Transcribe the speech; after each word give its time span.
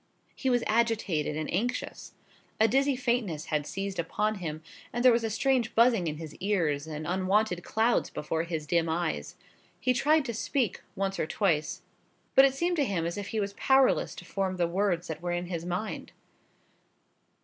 He 0.33 0.49
was 0.49 0.63
agitated 0.65 1.37
and 1.37 1.47
anxious. 1.53 2.13
A 2.59 2.67
dizzy 2.67 2.95
faintness 2.95 3.45
had 3.45 3.67
seized 3.67 3.99
upon 3.99 4.39
him, 4.39 4.63
and 4.91 5.05
there 5.05 5.11
was 5.11 5.23
a 5.23 5.29
strange 5.29 5.75
buzzing 5.75 6.07
in 6.07 6.17
his 6.17 6.33
ears, 6.37 6.87
and 6.87 7.05
unwonted 7.05 7.63
clouds 7.63 8.09
before 8.09 8.41
his 8.41 8.65
dim 8.65 8.89
eyes. 8.89 9.35
He 9.79 9.93
tried 9.93 10.25
to 10.25 10.33
speak 10.33 10.81
once 10.95 11.19
or 11.19 11.27
twice, 11.27 11.83
but 12.33 12.45
it 12.45 12.55
seemed 12.55 12.77
to 12.77 12.83
him 12.83 13.05
as 13.05 13.15
if 13.15 13.27
he 13.27 13.39
was 13.39 13.53
powerless 13.53 14.15
to 14.15 14.25
form 14.25 14.57
the 14.57 14.67
words 14.67 15.05
that 15.05 15.21
were 15.21 15.33
in 15.33 15.45
his 15.45 15.67
mind. 15.67 16.13